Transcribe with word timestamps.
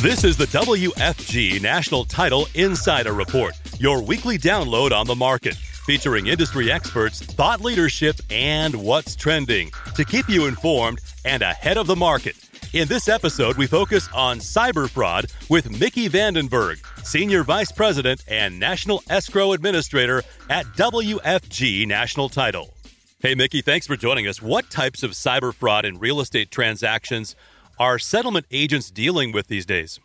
This 0.00 0.24
is 0.24 0.38
the 0.38 0.46
WFG 0.46 1.60
National 1.60 2.06
Title 2.06 2.46
Insider 2.54 3.12
Report, 3.12 3.52
your 3.78 4.02
weekly 4.02 4.38
download 4.38 4.92
on 4.92 5.06
the 5.06 5.14
market, 5.14 5.56
featuring 5.56 6.28
industry 6.28 6.72
experts, 6.72 7.20
thought 7.20 7.60
leadership, 7.60 8.16
and 8.30 8.74
what's 8.74 9.14
trending 9.14 9.70
to 9.94 10.06
keep 10.06 10.26
you 10.26 10.46
informed 10.46 11.00
and 11.26 11.42
ahead 11.42 11.76
of 11.76 11.86
the 11.86 11.96
market. 11.96 12.34
In 12.72 12.88
this 12.88 13.10
episode, 13.10 13.58
we 13.58 13.66
focus 13.66 14.08
on 14.14 14.38
cyber 14.38 14.88
fraud 14.88 15.26
with 15.50 15.78
Mickey 15.78 16.08
Vandenberg, 16.08 16.78
Senior 17.04 17.44
Vice 17.44 17.70
President 17.70 18.24
and 18.26 18.58
National 18.58 19.02
Escrow 19.10 19.52
Administrator 19.52 20.22
at 20.48 20.64
WFG 20.76 21.86
National 21.86 22.30
Title. 22.30 22.72
Hey, 23.20 23.34
Mickey, 23.34 23.60
thanks 23.60 23.86
for 23.86 23.98
joining 23.98 24.26
us. 24.26 24.40
What 24.40 24.70
types 24.70 25.02
of 25.02 25.10
cyber 25.10 25.52
fraud 25.52 25.84
in 25.84 25.98
real 25.98 26.22
estate 26.22 26.50
transactions 26.50 27.36
are 27.80 27.98
settlement 27.98 28.44
agents 28.50 28.90
dealing 28.90 29.32
with 29.32 29.48
these 29.48 29.64
days? 29.64 29.98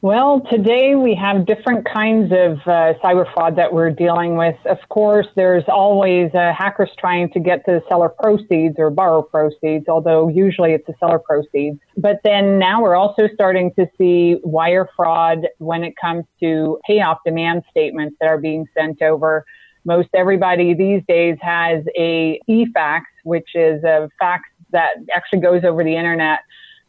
Well, 0.00 0.40
today 0.50 0.96
we 0.96 1.14
have 1.14 1.46
different 1.46 1.86
kinds 1.86 2.32
of 2.32 2.58
uh, 2.66 2.94
cyber 3.04 3.32
fraud 3.32 3.54
that 3.54 3.72
we're 3.72 3.90
dealing 3.90 4.36
with. 4.36 4.56
Of 4.66 4.78
course, 4.88 5.28
there's 5.36 5.62
always 5.68 6.34
uh, 6.34 6.52
hackers 6.52 6.90
trying 6.98 7.30
to 7.32 7.38
get 7.38 7.64
the 7.66 7.84
seller 7.88 8.08
proceeds 8.08 8.76
or 8.78 8.90
borrow 8.90 9.22
proceeds, 9.22 9.88
although 9.88 10.28
usually 10.28 10.72
it's 10.72 10.86
the 10.88 10.94
seller 10.98 11.20
proceeds. 11.20 11.78
But 11.96 12.18
then 12.24 12.58
now 12.58 12.82
we're 12.82 12.96
also 12.96 13.28
starting 13.32 13.72
to 13.74 13.86
see 13.96 14.40
wire 14.42 14.88
fraud 14.96 15.46
when 15.58 15.84
it 15.84 15.94
comes 16.00 16.24
to 16.40 16.80
payoff 16.84 17.18
demand 17.24 17.62
statements 17.70 18.16
that 18.20 18.26
are 18.26 18.38
being 18.38 18.66
sent 18.76 19.02
over. 19.02 19.44
Most 19.84 20.08
everybody 20.14 20.74
these 20.74 21.02
days 21.06 21.36
has 21.42 21.84
a 21.96 22.40
e-fax, 22.48 23.06
which 23.22 23.50
is 23.54 23.84
a 23.84 24.08
fax 24.18 24.48
that 24.70 24.94
actually 25.14 25.40
goes 25.40 25.62
over 25.62 25.84
the 25.84 25.94
internet 25.94 26.40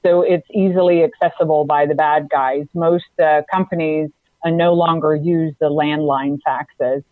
so 0.06 0.22
it's 0.22 0.48
easily 0.54 1.04
accessible 1.04 1.66
by 1.66 1.86
the 1.86 1.96
bad 1.96 2.30
guys. 2.30 2.66
Most 2.74 3.06
uh, 3.22 3.42
companies 3.52 4.10
uh, 4.46 4.50
no 4.50 4.74
longer 4.74 5.16
use 5.16 5.54
the 5.60 5.70
landline 5.70 6.38
faxes. 6.46 7.04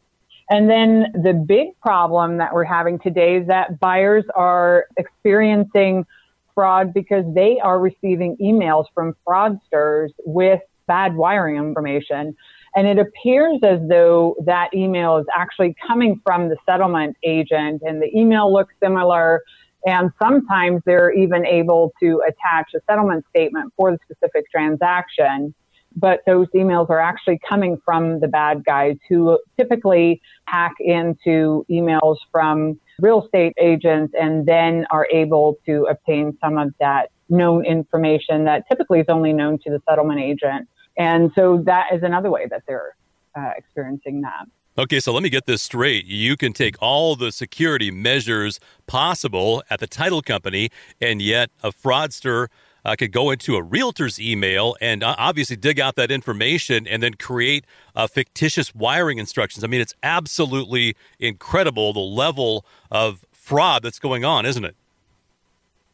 And 0.50 0.70
then 0.70 1.08
the 1.14 1.34
big 1.34 1.80
problem 1.80 2.38
that 2.38 2.54
we're 2.54 2.66
having 2.66 3.00
today 3.00 3.38
is 3.38 3.48
that 3.48 3.80
buyers 3.80 4.26
are 4.36 4.86
experiencing 4.98 6.06
fraud 6.54 6.94
because 6.94 7.24
they 7.34 7.60
are 7.64 7.80
receiving 7.80 8.36
emails 8.42 8.86
from 8.94 9.16
fraudsters 9.26 10.10
with 10.26 10.60
bad 10.88 11.16
wiring 11.16 11.56
information. 11.56 12.36
And 12.76 12.88
it 12.88 13.00
appears 13.00 13.60
as 13.64 13.80
though 13.88 14.36
that 14.46 14.74
email 14.74 15.18
is 15.18 15.26
actually 15.36 15.76
coming 15.88 16.20
from 16.26 16.50
the 16.50 16.58
settlement 16.66 17.16
agent 17.24 17.82
and 17.86 18.02
the 18.02 18.10
email 18.14 18.52
looks 18.52 18.74
similar 18.84 19.42
and 19.86 20.12
sometimes 20.22 20.82
they're 20.86 21.12
even 21.12 21.46
able 21.46 21.94
to 22.02 22.22
attach 22.28 22.74
a 22.76 22.80
settlement 22.90 23.26
statement 23.30 23.74
for 23.76 23.92
the 23.92 23.98
specific 24.04 24.50
transaction. 24.52 25.54
But 25.96 26.22
those 26.26 26.48
emails 26.56 26.90
are 26.90 27.00
actually 27.02 27.40
coming 27.48 27.82
from 27.84 28.22
the 28.22 28.28
bad 28.28 28.64
guys 28.64 28.96
who 29.10 29.38
typically 29.58 30.22
hack 30.46 30.74
into 30.80 31.66
emails 31.70 32.18
from 32.32 32.80
real 33.00 33.26
estate 33.26 33.54
agents 33.60 34.14
and 34.20 34.46
then 34.46 34.86
are 34.90 35.08
able 35.12 35.58
to 35.66 35.88
obtain 35.90 36.38
some 36.40 36.58
of 36.58 36.74
that 36.80 37.10
known 37.28 37.66
information 37.66 38.46
that 38.46 38.68
typically 38.70 39.00
is 39.00 39.06
only 39.10 39.34
known 39.34 39.58
to 39.60 39.70
the 39.70 39.82
settlement 39.90 40.22
agent. 40.22 40.70
And 40.98 41.32
so 41.36 41.62
that 41.66 41.88
is 41.94 42.04
another 42.04 42.30
way 42.30 42.48
that 42.50 42.64
they're 42.68 42.96
uh, 43.36 43.52
experiencing 43.58 44.22
that. 44.22 44.46
Okay, 44.78 45.02
so 45.02 45.12
let 45.12 45.22
me 45.22 45.30
get 45.30 45.48
this 45.48 45.62
straight. 45.62 46.06
You 46.06 46.38
can 46.38 46.54
take 46.54 46.78
all 46.80 47.18
the 47.18 47.34
security 47.34 47.92
measures 47.92 48.58
possible 48.88 49.62
at 49.70 49.82
the 49.82 49.88
title 49.88 50.22
company, 50.22 50.70
and 51.02 51.22
yet 51.22 51.50
a 51.62 51.74
fraudster 51.74 52.48
uh, 52.86 52.96
could 52.98 53.12
go 53.12 53.32
into 53.32 53.58
a 53.58 53.62
realtor's 53.62 54.18
email 54.18 54.78
and 54.80 55.04
uh, 55.04 55.14
obviously 55.18 55.58
dig 55.58 55.78
out 55.78 55.96
that 55.96 56.10
information 56.10 56.88
and 56.88 57.04
then 57.04 57.16
create 57.16 57.66
uh, 57.98 58.08
fictitious 58.08 58.74
wiring 58.74 59.18
instructions. 59.18 59.66
I 59.66 59.68
mean, 59.68 59.82
it's 59.82 59.94
absolutely 60.04 60.96
incredible 61.20 61.92
the 61.92 62.00
level 62.00 62.66
of 62.90 63.26
fraud 63.34 63.84
that's 63.84 64.00
going 64.00 64.24
on, 64.24 64.46
isn't 64.46 64.64
it? 64.64 64.78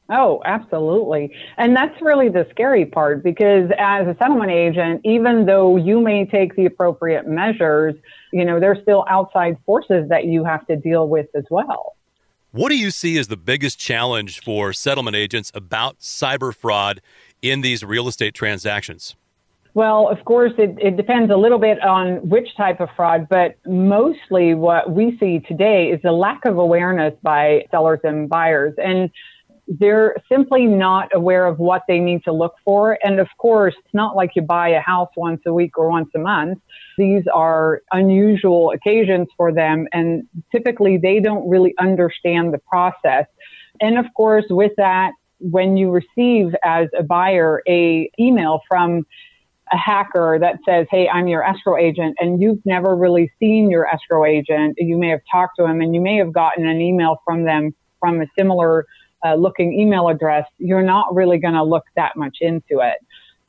Oh, 0.09 0.41
absolutely. 0.45 1.33
And 1.57 1.75
that's 1.75 2.01
really 2.01 2.29
the 2.29 2.47
scary 2.51 2.85
part 2.85 3.23
because 3.23 3.69
as 3.77 4.07
a 4.07 4.15
settlement 4.17 4.51
agent, 4.51 5.01
even 5.03 5.45
though 5.45 5.75
you 5.75 5.99
may 5.99 6.25
take 6.25 6.55
the 6.55 6.65
appropriate 6.65 7.27
measures, 7.27 7.93
you 8.31 8.45
know, 8.45 8.59
there's 8.59 8.81
still 8.81 9.05
outside 9.09 9.57
forces 9.65 10.07
that 10.09 10.25
you 10.25 10.45
have 10.45 10.65
to 10.67 10.77
deal 10.77 11.09
with 11.09 11.27
as 11.35 11.43
well. 11.49 11.95
What 12.51 12.69
do 12.69 12.77
you 12.77 12.89
see 12.89 13.17
as 13.17 13.27
the 13.27 13.37
biggest 13.37 13.77
challenge 13.77 14.41
for 14.41 14.71
settlement 14.71 15.17
agents 15.17 15.51
about 15.53 15.99
cyber 15.99 16.55
fraud 16.55 17.01
in 17.41 17.59
these 17.61 17.83
real 17.83 18.07
estate 18.07 18.33
transactions? 18.33 19.15
Well, 19.73 20.09
of 20.09 20.25
course, 20.25 20.53
it, 20.57 20.75
it 20.81 20.97
depends 20.97 21.31
a 21.31 21.35
little 21.35 21.59
bit 21.59 21.79
on 21.83 22.27
which 22.27 22.47
type 22.55 22.79
of 22.79 22.89
fraud, 22.95 23.27
but 23.29 23.57
mostly 23.67 24.55
what 24.55 24.89
we 24.89 25.15
see 25.19 25.39
today 25.39 25.91
is 25.91 25.99
a 26.03 26.11
lack 26.11 26.45
of 26.45 26.57
awareness 26.57 27.13
by 27.21 27.65
sellers 27.69 27.99
and 28.03 28.27
buyers. 28.27 28.73
And 28.83 29.11
they're 29.67 30.15
simply 30.29 30.65
not 30.65 31.09
aware 31.13 31.45
of 31.45 31.59
what 31.59 31.83
they 31.87 31.99
need 31.99 32.23
to 32.23 32.31
look 32.31 32.55
for. 32.63 32.97
And 33.03 33.19
of 33.19 33.27
course, 33.37 33.75
it's 33.77 33.93
not 33.93 34.15
like 34.15 34.31
you 34.35 34.41
buy 34.41 34.69
a 34.69 34.79
house 34.79 35.09
once 35.17 35.41
a 35.45 35.53
week 35.53 35.77
or 35.77 35.89
once 35.89 36.09
a 36.15 36.19
month. 36.19 36.59
These 36.97 37.23
are 37.33 37.81
unusual 37.91 38.71
occasions 38.71 39.27
for 39.35 39.51
them. 39.51 39.87
And 39.91 40.23
typically 40.51 40.97
they 40.97 41.19
don't 41.19 41.47
really 41.49 41.73
understand 41.79 42.53
the 42.53 42.59
process. 42.59 43.25
And 43.81 43.97
of 43.97 44.05
course, 44.15 44.45
with 44.49 44.71
that, 44.77 45.11
when 45.39 45.77
you 45.77 45.91
receive 45.91 46.55
as 46.63 46.87
a 46.97 47.03
buyer 47.03 47.61
a 47.67 48.09
email 48.19 48.61
from 48.67 49.05
a 49.71 49.77
hacker 49.77 50.37
that 50.39 50.59
says, 50.67 50.87
Hey, 50.89 51.09
I'm 51.09 51.27
your 51.27 51.43
escrow 51.43 51.77
agent, 51.77 52.15
and 52.19 52.41
you've 52.41 52.65
never 52.65 52.95
really 52.95 53.31
seen 53.39 53.69
your 53.69 53.85
escrow 53.85 54.25
agent. 54.25 54.75
You 54.77 54.97
may 54.97 55.09
have 55.09 55.19
talked 55.29 55.57
to 55.59 55.65
him 55.65 55.81
and 55.81 55.93
you 55.93 56.01
may 56.01 56.15
have 56.15 56.31
gotten 56.31 56.65
an 56.65 56.79
email 56.79 57.21
from 57.25 57.43
them 57.43 57.75
from 57.99 58.21
a 58.21 58.25
similar 58.37 58.85
uh, 59.25 59.35
looking 59.35 59.73
email 59.79 60.07
address, 60.09 60.45
you're 60.57 60.83
not 60.83 61.13
really 61.13 61.37
going 61.37 61.53
to 61.53 61.63
look 61.63 61.85
that 61.95 62.15
much 62.15 62.37
into 62.41 62.79
it. 62.79 62.97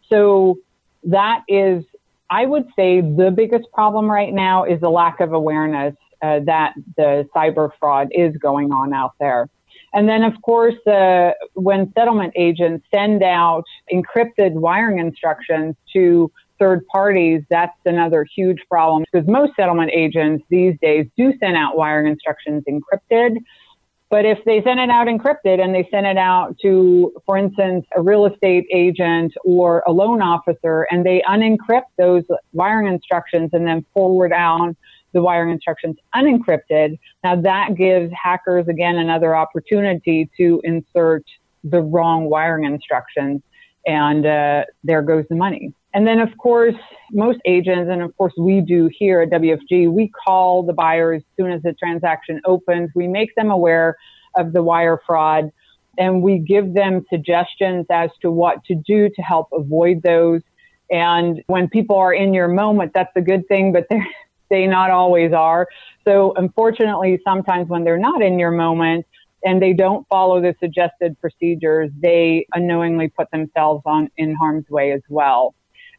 So 0.09 0.59
that 1.05 1.43
is, 1.49 1.84
I 2.31 2.47
would 2.47 2.67
say, 2.77 3.01
the 3.01 3.33
biggest 3.34 3.71
problem 3.73 4.11
right 4.11 4.33
now 4.33 4.65
is 4.65 4.81
the 4.81 4.91
lack 4.91 5.21
of 5.21 5.33
awareness 5.33 5.95
uh, 6.23 6.41
that 6.47 6.75
the 6.97 7.28
cyber 7.34 7.71
fraud 7.78 8.09
is 8.12 8.37
going 8.39 8.73
on 8.73 8.93
out 8.93 9.12
there. 9.21 9.49
And 9.95 10.09
then, 10.09 10.23
of 10.23 10.34
course, 10.43 10.75
uh, 10.87 11.33
when 11.55 11.93
settlement 11.95 12.34
agents 12.37 12.84
send 12.93 13.23
out 13.23 13.65
encrypted 13.93 14.53
wiring 14.53 14.99
instructions 14.99 15.77
to 15.95 16.31
third 16.59 16.87
parties, 16.89 17.43
that's 17.49 17.78
another 17.87 18.25
huge 18.25 18.59
problem 18.69 19.05
because 19.11 19.27
most 19.27 19.53
settlement 19.57 19.91
agents 19.95 20.45
these 20.51 20.75
days 20.83 21.07
do 21.17 21.33
send 21.41 21.57
out 21.57 21.77
wiring 21.77 22.07
instructions 22.07 22.65
encrypted. 22.69 23.37
But 24.11 24.25
if 24.25 24.43
they 24.45 24.63
send 24.63 24.81
it 24.81 24.89
out 24.89 25.07
encrypted 25.07 25.61
and 25.61 25.75
they 25.75 25.87
send 25.91 26.07
it 26.07 26.17
out 26.17 26.57
to, 26.63 27.13
for 27.27 27.37
instance, 27.37 27.85
a 27.95 28.01
real 28.01 28.25
estate 28.25 28.67
agent 28.73 29.35
or 29.45 29.83
a 29.87 29.93
loan 29.93 30.23
officer 30.23 30.87
and 30.91 31.05
they 31.05 31.23
unencrypt 31.29 31.91
those 31.99 32.25
wiring 32.55 32.87
instructions 32.87 33.51
and 33.53 33.67
then 33.67 33.85
forward 33.93 34.33
out 34.33 34.75
the 35.13 35.23
wiring 35.23 35.51
instructions 35.51 35.97
unencrypted, 36.15 36.99
now 37.25 37.35
that 37.35 37.75
gives 37.77 38.13
hackers 38.13 38.69
again 38.69 38.97
another 38.97 39.35
opportunity 39.35 40.29
to 40.37 40.61
insert 40.65 41.25
the 41.65 41.81
wrong 41.81 42.29
wiring 42.29 42.65
instructions 42.65 43.43
and 43.87 44.27
uh, 44.27 44.65
there 44.85 45.03
goes 45.03 45.25
the 45.29 45.35
money. 45.35 45.73
And 45.98 46.06
then, 46.06 46.20
of 46.20 46.28
course, 46.38 46.76
most 47.10 47.41
agents, 47.44 47.91
and 47.91 48.03
of 48.03 48.16
course 48.16 48.32
we 48.38 48.60
do 48.60 48.88
here 48.97 49.20
at 49.20 49.31
WFG, 49.31 49.91
we 49.91 50.12
call 50.25 50.62
the 50.62 50.72
buyers 50.72 51.22
as 51.22 51.36
soon 51.36 51.50
as 51.50 51.60
the 51.62 51.72
transaction 51.72 52.41
opens. 52.44 52.91
We 52.94 53.09
make 53.09 53.34
them 53.34 53.50
aware 53.50 53.97
of 54.36 54.53
the 54.53 54.62
wire 54.62 55.00
fraud 55.04 55.50
and 55.98 56.22
we 56.22 56.38
give 56.38 56.72
them 56.72 57.04
suggestions 57.10 57.84
as 57.91 58.10
to 58.22 58.30
what 58.30 58.65
to 58.66 58.77
do 58.77 59.09
to 59.09 59.22
help 59.22 59.48
avoid 59.53 60.04
those. 60.04 60.42
And 60.89 61.42
when 61.48 61.68
people 61.68 61.97
are 61.97 62.15
in 62.15 62.33
your 62.33 62.47
moment, 62.47 62.92
that's 62.94 63.10
a 63.16 63.21
good 63.21 63.48
thing, 63.48 63.72
but 63.72 63.89
they 64.51 64.68
not 64.68 64.92
always 64.92 65.33
are. 65.33 65.66
So 66.06 66.33
unfortunately, 66.36 67.21
sometimes 67.24 67.68
when 67.68 67.83
they're 67.83 67.98
not 67.98 68.22
in 68.22 68.39
your 68.39 68.53
moment, 68.53 69.04
and 69.44 69.62
they 69.62 69.72
don't 69.72 70.06
follow 70.09 70.41
the 70.41 70.54
suggested 70.60 71.18
procedures, 71.21 71.91
they 72.01 72.47
unknowingly 72.54 73.09
put 73.09 73.30
themselves 73.30 73.83
on 73.84 74.10
in 74.16 74.34
harm's 74.34 74.68
way 74.68 74.92
as 74.92 75.03
well. 75.09 75.54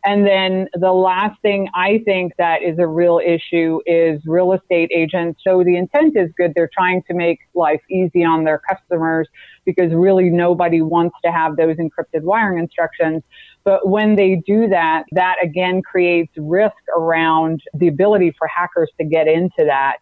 And 0.05 0.25
then 0.25 0.67
the 0.73 0.93
last 0.93 1.41
thing 1.41 1.67
I 1.75 2.01
think 2.05 2.33
that 2.37 2.63
is 2.63 2.79
a 2.79 2.87
real 2.87 3.19
issue 3.19 3.81
is 3.85 4.21
real 4.25 4.53
estate 4.53 4.91
agents. 4.95 5.41
So 5.45 5.63
the 5.63 5.75
intent 5.75 6.15
is 6.15 6.31
good. 6.37 6.53
They're 6.55 6.69
trying 6.73 7.03
to 7.09 7.13
make 7.13 7.39
life 7.53 7.81
easy 7.89 8.23
on 8.23 8.45
their 8.45 8.61
customers 8.69 9.27
because 9.65 9.91
really 9.93 10.29
nobody 10.29 10.81
wants 10.81 11.15
to 11.25 11.31
have 11.31 11.57
those 11.57 11.75
encrypted 11.77 12.21
wiring 12.21 12.59
instructions. 12.59 13.23
But 13.65 13.89
when 13.89 14.15
they 14.15 14.41
do 14.47 14.69
that, 14.69 15.03
that 15.11 15.35
again 15.43 15.81
creates 15.81 16.31
risk 16.37 16.77
around 16.97 17.61
the 17.73 17.89
ability 17.89 18.33
for 18.37 18.47
hackers 18.47 18.89
to 18.99 19.05
get 19.05 19.27
into 19.27 19.65
that 19.65 19.97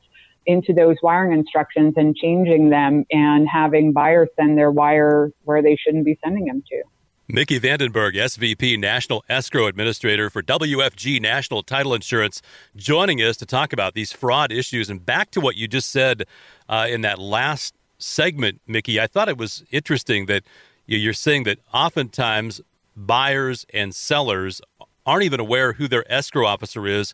into 0.46 0.74
those 0.74 0.96
wiring 1.04 1.38
instructions 1.38 1.94
and 1.98 2.16
changing 2.16 2.70
them 2.70 3.04
and 3.12 3.48
having 3.52 3.92
buyers 3.92 4.30
send 4.40 4.58
their 4.58 4.72
wire 4.72 5.30
where 5.44 5.62
they 5.62 5.76
shouldn't 5.76 6.06
be 6.06 6.18
sending 6.24 6.46
them 6.46 6.64
to. 6.72 6.82
Mickey 7.30 7.60
Vandenberg, 7.60 8.16
SVP 8.16 8.80
National 8.80 9.22
Escrow 9.28 9.68
Administrator 9.68 10.30
for 10.30 10.42
WFG 10.42 11.22
National 11.22 11.62
Title 11.62 11.94
Insurance, 11.94 12.42
joining 12.78 13.22
us 13.22 13.36
to 13.36 13.46
talk 13.46 13.74
about 13.74 13.96
these 13.96 14.14
fraud 14.14 14.50
issues. 14.50 14.90
And 14.90 15.06
back 15.06 15.32
to 15.32 15.42
what 15.42 15.58
you 15.58 15.68
just 15.68 15.92
said 15.92 16.24
uh, 16.70 16.88
in 16.90 17.02
that 17.02 17.20
last 17.20 17.76
segment, 17.98 18.62
Mickey, 18.66 18.98
I 18.98 19.08
thought 19.08 19.28
it 19.28 19.38
was 19.38 19.66
interesting 19.72 20.28
that 20.28 20.44
you're 20.86 21.12
saying 21.12 21.44
that 21.44 21.60
oftentimes 21.74 22.62
buyers 22.96 23.66
and 23.74 23.94
sellers 23.94 24.62
aren't 25.06 25.24
even 25.24 25.42
aware 25.42 25.74
who 25.74 25.90
their 25.90 26.10
escrow 26.10 26.46
officer 26.46 26.88
is 26.88 27.14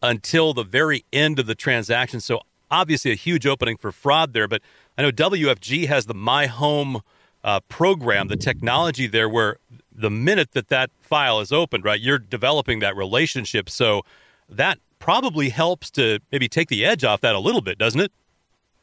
until 0.00 0.54
the 0.54 0.62
very 0.62 1.04
end 1.12 1.40
of 1.40 1.46
the 1.46 1.56
transaction. 1.56 2.20
So, 2.20 2.42
obviously, 2.70 3.10
a 3.10 3.16
huge 3.16 3.44
opening 3.44 3.76
for 3.76 3.90
fraud 3.90 4.34
there. 4.34 4.46
But 4.46 4.62
I 4.96 5.02
know 5.02 5.10
WFG 5.10 5.88
has 5.88 6.06
the 6.06 6.14
My 6.14 6.46
Home 6.46 7.02
uh, 7.44 7.60
program, 7.68 8.28
the 8.28 8.36
technology 8.36 9.06
there, 9.06 9.28
where 9.28 9.58
the 9.92 10.10
minute 10.10 10.52
that 10.52 10.68
that 10.68 10.90
file 11.00 11.40
is 11.40 11.52
opened, 11.52 11.84
right, 11.84 12.00
you're 12.00 12.18
developing 12.18 12.78
that 12.80 12.96
relationship. 12.96 13.68
So 13.68 14.02
that 14.48 14.78
probably 14.98 15.48
helps 15.48 15.90
to 15.92 16.20
maybe 16.32 16.48
take 16.48 16.68
the 16.68 16.84
edge 16.84 17.04
off 17.04 17.20
that 17.20 17.34
a 17.34 17.38
little 17.38 17.60
bit, 17.60 17.78
doesn't 17.78 18.00
it? 18.00 18.12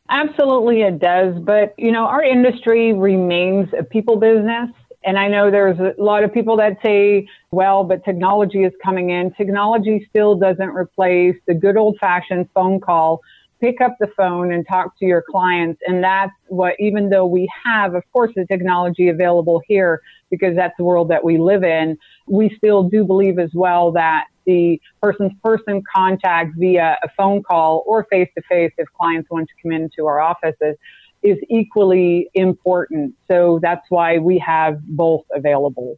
Absolutely, 0.10 0.82
it 0.82 1.00
does. 1.00 1.36
But, 1.40 1.74
you 1.78 1.92
know, 1.92 2.06
our 2.06 2.24
industry 2.24 2.94
remains 2.94 3.70
a 3.78 3.84
people 3.84 4.18
business. 4.18 4.70
And 5.04 5.20
I 5.20 5.28
know 5.28 5.52
there's 5.52 5.80
a 5.80 5.94
lot 6.02 6.24
of 6.24 6.34
people 6.34 6.58
that 6.58 6.78
say, 6.84 7.28
well, 7.52 7.84
but 7.84 8.04
technology 8.04 8.64
is 8.64 8.74
coming 8.84 9.12
in. 9.12 9.32
Technology 9.34 10.06
still 10.10 10.36
doesn't 10.36 10.70
replace 10.70 11.36
the 11.48 11.54
good 11.54 11.78
old 11.78 11.98
fashioned 12.00 12.50
phone 12.54 12.80
call 12.80 13.22
pick 13.66 13.82
up 13.82 13.96
the 14.00 14.08
phone 14.16 14.52
and 14.54 14.64
talk 14.68 14.96
to 15.00 15.06
your 15.06 15.24
clients. 15.28 15.82
And 15.88 16.04
that's 16.04 16.32
what, 16.50 16.76
even 16.78 17.10
though 17.10 17.26
we 17.26 17.50
have, 17.66 17.96
of 17.96 18.04
course, 18.14 18.32
the 18.36 18.46
technology 18.46 19.10
available 19.10 19.60
here 19.68 20.02
because 20.30 20.56
that's 20.56 20.76
the 20.78 20.84
world 20.84 21.10
that 21.10 21.24
we 21.24 21.40
live 21.40 21.64
in, 21.64 21.98
we 22.28 22.54
still 22.58 22.84
do 22.84 23.04
believe 23.04 23.40
as 23.40 23.50
well 23.56 23.92
that 23.94 24.26
the 24.46 24.80
person's 25.02 25.32
person 25.44 25.82
contact 25.96 26.54
via 26.58 26.96
a 27.04 27.10
phone 27.18 27.42
call 27.42 27.84
or 27.88 28.06
face 28.12 28.30
to 28.38 28.44
face 28.48 28.72
if 28.78 28.88
clients 28.94 29.32
want 29.32 29.50
to 29.50 29.54
come 29.64 29.72
into 29.72 30.06
our 30.06 30.20
offices 30.20 30.76
is 31.24 31.40
equally 31.50 32.30
important. 32.36 33.16
So 33.28 33.58
that's 33.64 33.86
why 33.90 34.20
we 34.20 34.38
have 34.38 34.80
both 34.84 35.24
available. 35.34 35.98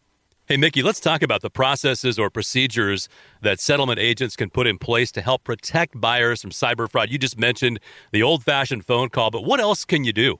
Hey, 0.49 0.55
Mickey, 0.55 0.81
let's 0.81 1.01
talk 1.01 1.23
about 1.23 1.41
the 1.41 1.49
processes 1.49 2.17
or 2.17 2.29
procedures 2.29 3.09
that 3.41 3.59
settlement 3.59 3.99
agents 3.99 4.37
can 4.37 4.49
put 4.49 4.65
in 4.65 4.77
place 4.77 5.11
to 5.11 5.21
help 5.21 5.43
protect 5.43 5.99
buyers 5.99 6.41
from 6.41 6.51
cyber 6.51 6.89
fraud. 6.89 7.09
You 7.11 7.17
just 7.17 7.37
mentioned 7.37 7.81
the 8.13 8.23
old 8.23 8.45
fashioned 8.45 8.85
phone 8.85 9.09
call, 9.09 9.29
but 9.29 9.43
what 9.43 9.59
else 9.59 9.83
can 9.83 10.05
you 10.05 10.13
do? 10.13 10.39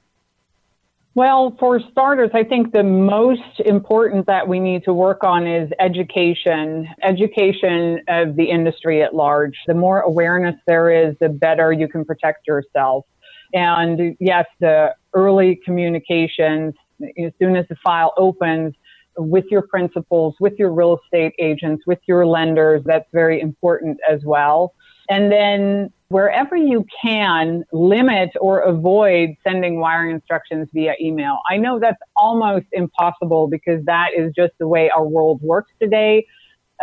Well, 1.14 1.58
for 1.60 1.82
starters, 1.92 2.30
I 2.34 2.46
think 2.46 2.72
the 2.72 2.84
most 2.84 3.60
important 3.66 4.28
that 4.28 4.48
we 4.48 4.62
need 4.62 4.86
to 4.86 4.94
work 4.94 5.26
on 5.26 5.46
is 5.46 5.70
education, 5.78 6.88
education 7.04 8.00
of 8.08 8.38
the 8.38 8.46
industry 8.46 9.04
at 9.04 9.14
large. 9.14 9.58
The 9.68 9.74
more 9.74 10.00
awareness 10.00 10.56
there 10.68 10.90
is, 10.90 11.18
the 11.20 11.28
better 11.28 11.74
you 11.74 11.90
can 11.90 12.06
protect 12.06 12.48
yourself. 12.48 13.04
And 13.54 14.16
yes, 14.22 14.46
the 14.62 14.96
early 15.14 15.60
communications, 15.66 16.76
as 17.02 17.34
soon 17.40 17.58
as 17.58 17.68
the 17.68 17.76
file 17.84 18.14
opens, 18.16 18.74
with 19.18 19.46
your 19.50 19.64
principals, 19.64 20.36
with 20.40 20.54
your 20.58 20.72
real 20.72 21.00
estate 21.04 21.34
agents, 21.40 21.86
with 21.88 22.00
your 22.08 22.26
lenders. 22.26 22.84
That's 22.86 23.08
very 23.14 23.42
important 23.42 24.00
as 24.10 24.22
well. 24.24 24.74
And 25.10 25.32
then 25.32 25.92
wherever 26.10 26.56
you 26.56 26.86
can, 27.02 27.64
limit 27.72 28.30
or 28.40 28.60
avoid 28.60 29.36
sending 29.44 29.80
wiring 29.80 30.12
instructions 30.12 30.70
via 30.74 30.94
email. 31.02 31.40
I 31.50 31.58
know 31.58 31.80
that's 31.80 32.02
almost 32.16 32.66
impossible 32.72 33.48
because 33.48 33.84
that 33.86 34.10
is 34.16 34.34
just 34.36 34.54
the 34.60 34.68
way 34.68 34.90
our 34.90 35.06
world 35.06 35.42
works 35.42 35.72
today. 35.82 36.26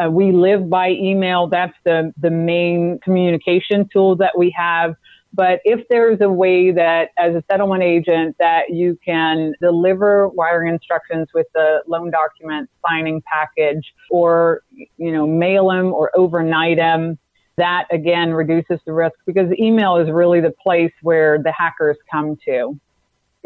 Uh, 0.02 0.10
we 0.10 0.32
live 0.32 0.68
by 0.68 0.90
email. 0.90 1.46
That's 1.46 1.76
the, 1.84 2.12
the 2.20 2.30
main 2.30 2.98
communication 3.02 3.88
tool 3.92 4.16
that 4.16 4.36
we 4.36 4.50
have. 4.56 4.94
But 5.34 5.60
if 5.64 5.80
there's 5.90 6.20
a 6.20 6.30
way 6.30 6.70
that 6.70 7.08
as 7.18 7.34
a 7.34 7.42
settlement 7.50 7.82
agent 7.82 8.36
that 8.38 8.70
you 8.70 8.96
can 9.04 9.52
deliver 9.60 10.28
wiring 10.28 10.72
instructions 10.72 11.26
with 11.34 11.48
the 11.54 11.82
loan 11.88 12.12
document 12.12 12.70
signing 12.86 13.20
package 13.22 13.92
or, 14.10 14.62
you 14.70 15.10
know, 15.10 15.26
mail 15.26 15.68
them 15.68 15.92
or 15.92 16.12
overnight 16.16 16.76
them, 16.76 17.18
that 17.56 17.86
again 17.90 18.32
reduces 18.32 18.78
the 18.86 18.92
risk 18.92 19.14
because 19.26 19.48
email 19.58 19.96
is 19.96 20.08
really 20.10 20.40
the 20.40 20.52
place 20.62 20.92
where 21.02 21.38
the 21.42 21.52
hackers 21.52 21.96
come 22.10 22.36
to. 22.44 22.78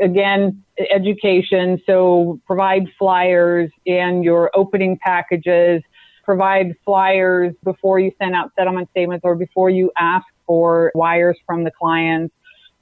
Again, 0.00 0.62
education. 0.90 1.80
So 1.86 2.40
provide 2.46 2.86
flyers 2.98 3.70
in 3.86 4.22
your 4.22 4.50
opening 4.54 4.98
packages, 5.02 5.82
provide 6.22 6.74
flyers 6.84 7.54
before 7.64 7.98
you 7.98 8.12
send 8.20 8.34
out 8.34 8.52
settlement 8.56 8.90
statements 8.90 9.24
or 9.24 9.34
before 9.34 9.70
you 9.70 9.90
ask 9.98 10.26
for 10.48 10.90
wires 10.96 11.38
from 11.46 11.62
the 11.62 11.70
clients, 11.70 12.34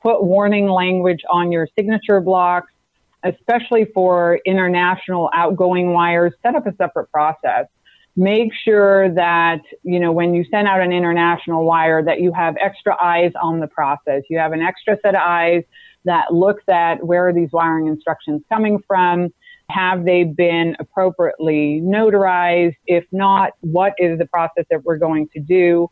put 0.02 0.22
warning 0.22 0.68
language 0.68 1.20
on 1.28 1.52
your 1.52 1.68
signature 1.76 2.20
blocks, 2.20 2.72
especially 3.24 3.86
for 3.92 4.40
international 4.46 5.28
outgoing 5.34 5.92
wires, 5.92 6.32
set 6.42 6.54
up 6.54 6.66
a 6.66 6.74
separate 6.76 7.10
process. 7.10 7.66
Make 8.18 8.54
sure 8.54 9.12
that, 9.14 9.60
you 9.82 10.00
know, 10.00 10.10
when 10.12 10.32
you 10.32 10.44
send 10.50 10.68
out 10.68 10.80
an 10.80 10.92
international 10.92 11.66
wire 11.66 12.02
that 12.02 12.20
you 12.20 12.32
have 12.32 12.56
extra 12.62 12.96
eyes 13.02 13.32
on 13.42 13.60
the 13.60 13.66
process. 13.66 14.22
You 14.30 14.38
have 14.38 14.52
an 14.52 14.62
extra 14.62 14.96
set 15.02 15.14
of 15.14 15.20
eyes 15.20 15.64
that 16.06 16.32
looks 16.32 16.62
at 16.68 17.04
where 17.04 17.28
are 17.28 17.32
these 17.32 17.50
wiring 17.52 17.88
instructions 17.88 18.42
coming 18.48 18.82
from? 18.86 19.28
Have 19.68 20.04
they 20.04 20.22
been 20.24 20.76
appropriately 20.78 21.82
notarized? 21.84 22.76
If 22.86 23.04
not, 23.10 23.52
what 23.60 23.92
is 23.98 24.18
the 24.18 24.26
process 24.26 24.64
that 24.70 24.84
we're 24.84 24.98
going 24.98 25.28
to 25.34 25.40
do? 25.40 25.90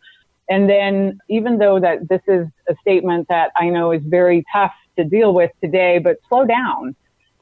And 0.48 0.68
then, 0.68 1.18
even 1.28 1.58
though 1.58 1.80
that 1.80 2.08
this 2.08 2.20
is 2.26 2.46
a 2.68 2.74
statement 2.80 3.28
that 3.28 3.50
I 3.56 3.70
know 3.70 3.92
is 3.92 4.02
very 4.04 4.44
tough 4.52 4.72
to 4.96 5.04
deal 5.04 5.34
with 5.34 5.50
today, 5.62 5.98
but 5.98 6.18
slow 6.28 6.44
down. 6.44 6.94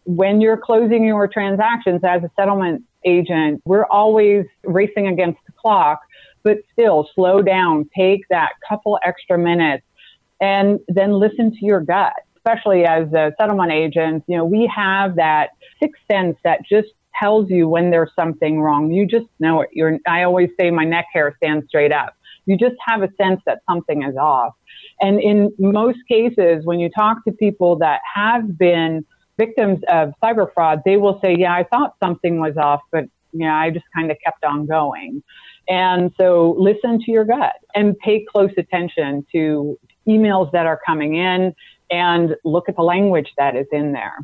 When 0.05 0.41
you're 0.41 0.57
closing 0.57 1.05
your 1.05 1.29
transactions 1.29 2.01
as 2.05 2.23
a 2.23 2.31
settlement 2.37 2.85
agent, 3.05 3.63
we're 3.65 3.87
always 3.87 4.47
racing 4.65 5.07
against 5.07 5.39
the 5.47 5.53
clock, 5.53 6.01
but 6.43 6.59
still 6.73 7.09
slow 7.15 7.43
down, 7.43 7.89
take 7.97 8.27
that 8.29 8.53
couple 8.69 8.99
extra 9.05 9.39
minutes 9.39 9.85
and 10.41 10.81
then 10.89 11.13
listen 11.13 11.53
to 11.53 11.65
your 11.65 11.81
gut. 11.81 12.13
Especially 12.37 12.85
as 12.85 13.13
a 13.13 13.33
settlement 13.41 13.71
agent, 13.71 14.25
you 14.27 14.37
know, 14.37 14.45
we 14.45 14.67
have 14.75 15.15
that 15.15 15.51
sixth 15.81 16.03
sense 16.11 16.37
that 16.43 16.59
just 16.69 16.89
tells 17.21 17.49
you 17.49 17.69
when 17.69 17.91
there's 17.91 18.11
something 18.17 18.61
wrong. 18.61 18.91
You 18.91 19.07
just 19.07 19.27
know 19.39 19.61
it. 19.61 19.71
You're, 19.73 19.99
I 20.09 20.25
always 20.25 20.51
say 20.59 20.73
my 20.73 20.85
neck 20.85 21.07
hair 21.13 21.33
stands 21.37 21.69
straight 21.69 21.93
up 21.93 22.15
you 22.47 22.57
just 22.57 22.77
have 22.87 23.03
a 23.03 23.09
sense 23.21 23.41
that 23.47 23.61
something 23.69 24.03
is 24.03 24.17
off. 24.17 24.55
And 25.01 25.21
in 25.21 25.53
most 25.59 25.99
cases, 26.09 26.65
when 26.65 26.81
you 26.81 26.89
talk 26.91 27.25
to 27.25 27.33
people 27.33 27.77
that 27.77 28.01
have 28.15 28.59
been 28.59 29.05
victims 29.39 29.81
of 29.89 30.13
cyber 30.23 30.53
fraud, 30.53 30.83
they 30.85 30.97
will 30.97 31.21
say, 31.23 31.35
yeah, 31.39 31.55
I 31.55 31.65
thought 31.65 31.95
something 32.03 32.41
was 32.41 32.57
off, 32.57 32.81
but 32.91 33.05
you 33.33 33.47
know, 33.47 33.53
I 33.53 33.71
just 33.71 33.87
kind 33.95 34.11
of 34.11 34.17
kept 34.25 34.45
on 34.45 34.67
going. 34.67 35.23
And 35.69 36.13
so 36.21 36.55
listen 36.59 37.01
to 37.01 37.11
your 37.11 37.25
gut 37.25 37.55
and 37.75 37.99
pay 37.99 38.25
close 38.31 38.51
attention 38.57 39.25
to 39.33 39.79
emails 40.07 40.51
that 40.53 40.67
are 40.67 40.81
coming 40.85 41.17
in 41.17 41.55
and 41.91 42.37
look 42.45 42.69
at 42.69 42.77
the 42.77 42.83
language 42.83 43.33
that 43.39 43.57
is 43.57 43.67
in 43.73 43.93
there. 43.93 44.17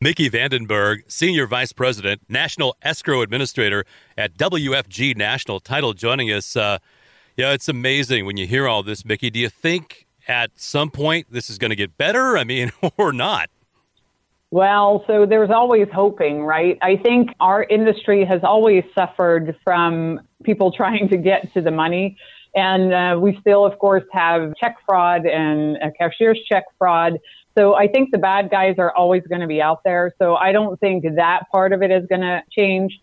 Mickey 0.00 0.30
Vandenberg, 0.30 1.02
Senior 1.08 1.46
Vice 1.46 1.72
President, 1.72 2.22
National 2.28 2.74
Escrow 2.80 3.20
Administrator 3.20 3.84
at 4.16 4.34
WFG 4.38 5.14
National 5.16 5.60
Title, 5.60 5.92
joining 5.92 6.28
us. 6.28 6.56
Uh, 6.56 6.78
yeah, 7.36 7.52
it's 7.52 7.68
amazing 7.68 8.26
when 8.26 8.36
you 8.36 8.46
hear 8.46 8.68
all 8.68 8.82
this, 8.82 9.04
Mickey. 9.04 9.30
Do 9.30 9.38
you 9.38 9.48
think 9.48 10.06
at 10.28 10.50
some 10.56 10.90
point 10.90 11.28
this 11.30 11.50
is 11.50 11.58
going 11.58 11.70
to 11.70 11.76
get 11.76 11.96
better? 11.96 12.36
I 12.36 12.44
mean, 12.44 12.72
or 12.96 13.12
not? 13.12 13.50
Well, 14.52 15.04
so 15.06 15.26
there's 15.26 15.50
always 15.50 15.86
hoping, 15.92 16.42
right? 16.42 16.76
I 16.82 16.96
think 16.96 17.30
our 17.38 17.62
industry 17.62 18.24
has 18.24 18.40
always 18.42 18.82
suffered 18.94 19.56
from 19.62 20.20
people 20.42 20.72
trying 20.76 21.08
to 21.10 21.16
get 21.16 21.52
to 21.54 21.60
the 21.60 21.70
money. 21.70 22.16
And 22.52 22.92
uh, 22.92 23.18
we 23.20 23.38
still, 23.40 23.64
of 23.64 23.78
course, 23.78 24.02
have 24.12 24.54
check 24.56 24.76
fraud 24.84 25.24
and 25.24 25.76
uh, 25.76 25.90
cashier's 25.96 26.40
check 26.50 26.64
fraud. 26.78 27.18
So 27.56 27.74
I 27.74 27.86
think 27.86 28.10
the 28.10 28.18
bad 28.18 28.50
guys 28.50 28.74
are 28.78 28.94
always 28.94 29.22
going 29.28 29.40
to 29.40 29.46
be 29.46 29.62
out 29.62 29.84
there. 29.84 30.12
So 30.18 30.34
I 30.34 30.50
don't 30.50 30.78
think 30.80 31.04
that 31.16 31.42
part 31.52 31.72
of 31.72 31.82
it 31.82 31.92
is 31.92 32.06
going 32.08 32.22
to 32.22 32.42
change 32.50 32.98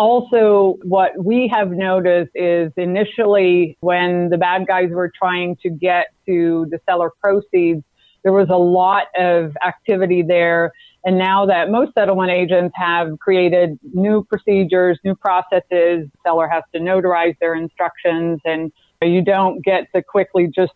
also, 0.00 0.78
what 0.82 1.12
we 1.22 1.46
have 1.48 1.72
noticed 1.72 2.30
is 2.34 2.72
initially 2.78 3.76
when 3.80 4.30
the 4.30 4.38
bad 4.38 4.66
guys 4.66 4.88
were 4.88 5.12
trying 5.14 5.56
to 5.56 5.68
get 5.68 6.06
to 6.24 6.66
the 6.70 6.80
seller 6.88 7.10
proceeds, 7.20 7.84
there 8.22 8.32
was 8.32 8.48
a 8.48 8.56
lot 8.56 9.08
of 9.18 9.54
activity 9.62 10.22
there. 10.22 10.72
And 11.04 11.18
now 11.18 11.44
that 11.44 11.70
most 11.70 11.92
settlement 11.92 12.30
agents 12.30 12.72
have 12.76 13.18
created 13.18 13.78
new 13.92 14.24
procedures, 14.24 14.98
new 15.04 15.14
processes, 15.14 16.08
seller 16.24 16.48
has 16.48 16.62
to 16.72 16.80
notarize 16.80 17.38
their 17.38 17.54
instructions 17.54 18.40
and 18.46 18.72
you 19.02 19.20
don't 19.22 19.62
get 19.62 19.92
to 19.94 20.02
quickly 20.02 20.46
just 20.46 20.72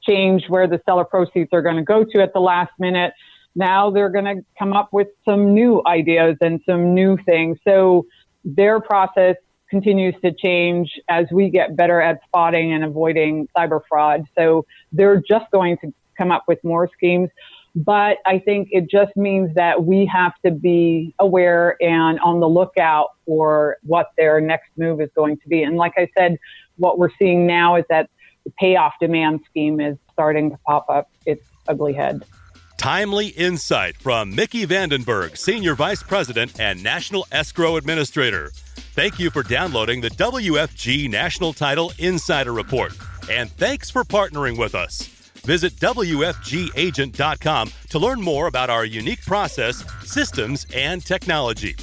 change 0.00 0.44
where 0.48 0.66
the 0.66 0.80
seller 0.86 1.04
proceeds 1.04 1.50
are 1.52 1.60
going 1.60 1.76
to 1.76 1.82
go 1.82 2.04
to 2.04 2.22
at 2.22 2.32
the 2.32 2.40
last 2.40 2.72
minute. 2.78 3.12
now 3.54 3.90
they're 3.90 4.08
going 4.08 4.24
to 4.24 4.42
come 4.58 4.72
up 4.72 4.88
with 4.92 5.08
some 5.26 5.52
new 5.52 5.82
ideas 5.86 6.38
and 6.40 6.58
some 6.64 6.94
new 6.94 7.18
things. 7.26 7.58
So 7.68 8.06
their 8.44 8.80
process 8.80 9.36
continues 9.70 10.14
to 10.22 10.32
change 10.32 11.00
as 11.08 11.26
we 11.32 11.48
get 11.48 11.76
better 11.76 12.00
at 12.00 12.20
spotting 12.26 12.72
and 12.72 12.84
avoiding 12.84 13.48
cyber 13.56 13.80
fraud. 13.88 14.24
So 14.36 14.66
they're 14.92 15.22
just 15.26 15.50
going 15.50 15.78
to 15.78 15.92
come 16.18 16.30
up 16.30 16.44
with 16.46 16.62
more 16.62 16.90
schemes. 16.92 17.30
But 17.74 18.18
I 18.26 18.38
think 18.38 18.68
it 18.70 18.90
just 18.90 19.16
means 19.16 19.54
that 19.54 19.84
we 19.84 20.04
have 20.06 20.34
to 20.44 20.50
be 20.50 21.14
aware 21.18 21.76
and 21.80 22.20
on 22.20 22.40
the 22.40 22.48
lookout 22.48 23.12
for 23.24 23.78
what 23.82 24.10
their 24.18 24.42
next 24.42 24.68
move 24.76 25.00
is 25.00 25.08
going 25.16 25.38
to 25.38 25.48
be. 25.48 25.62
And 25.62 25.76
like 25.76 25.94
I 25.96 26.08
said, 26.16 26.38
what 26.76 26.98
we're 26.98 27.14
seeing 27.18 27.46
now 27.46 27.76
is 27.76 27.84
that 27.88 28.10
the 28.44 28.50
payoff 28.58 28.92
demand 29.00 29.40
scheme 29.48 29.80
is 29.80 29.96
starting 30.12 30.50
to 30.50 30.58
pop 30.66 30.90
up 30.90 31.08
its 31.24 31.42
ugly 31.66 31.94
head. 31.94 32.22
Timely 32.82 33.28
insight 33.28 33.96
from 33.98 34.34
Mickey 34.34 34.66
Vandenberg, 34.66 35.38
Senior 35.38 35.76
Vice 35.76 36.02
President 36.02 36.58
and 36.58 36.82
National 36.82 37.24
Escrow 37.30 37.76
Administrator. 37.76 38.50
Thank 38.96 39.20
you 39.20 39.30
for 39.30 39.44
downloading 39.44 40.00
the 40.00 40.10
WFG 40.10 41.08
National 41.08 41.52
Title 41.52 41.92
Insider 42.00 42.52
Report, 42.52 42.92
and 43.30 43.52
thanks 43.52 43.88
for 43.88 44.02
partnering 44.02 44.58
with 44.58 44.74
us. 44.74 45.06
Visit 45.44 45.74
WFGagent.com 45.74 47.70
to 47.90 47.98
learn 48.00 48.20
more 48.20 48.48
about 48.48 48.68
our 48.68 48.84
unique 48.84 49.24
process, 49.24 49.84
systems, 50.02 50.66
and 50.74 51.06
technology. 51.06 51.76